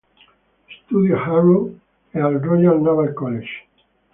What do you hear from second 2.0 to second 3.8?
e al Royal Naval College.